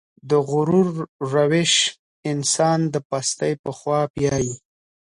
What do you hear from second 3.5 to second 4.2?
په خوا